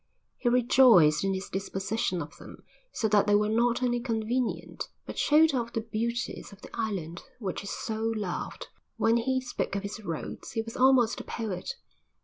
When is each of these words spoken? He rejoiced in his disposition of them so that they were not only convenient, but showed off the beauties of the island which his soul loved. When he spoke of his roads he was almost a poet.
He 0.39 0.49
rejoiced 0.49 1.23
in 1.23 1.35
his 1.35 1.47
disposition 1.47 2.23
of 2.23 2.35
them 2.37 2.63
so 2.91 3.07
that 3.09 3.27
they 3.27 3.35
were 3.35 3.47
not 3.49 3.83
only 3.83 3.99
convenient, 3.99 4.89
but 5.05 5.19
showed 5.19 5.53
off 5.53 5.73
the 5.73 5.81
beauties 5.81 6.51
of 6.51 6.59
the 6.63 6.71
island 6.75 7.21
which 7.37 7.61
his 7.61 7.69
soul 7.69 8.11
loved. 8.17 8.69
When 8.97 9.17
he 9.17 9.39
spoke 9.39 9.75
of 9.75 9.83
his 9.83 9.99
roads 10.03 10.53
he 10.53 10.63
was 10.63 10.75
almost 10.75 11.21
a 11.21 11.23
poet. 11.23 11.75